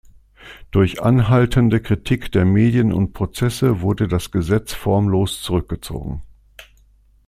Durch 0.71 0.99
anhaltende 1.03 1.79
Kritik 1.79 2.31
der 2.31 2.43
Medien 2.43 2.91
und 2.91 3.13
Prozesse 3.13 3.81
wurde 3.81 4.07
das 4.07 4.31
Gesetz 4.31 4.73
formlos 4.73 5.43
zurückgezogen. 5.43 6.23